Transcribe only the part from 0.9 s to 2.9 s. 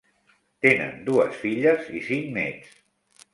dues filles i cinc nets.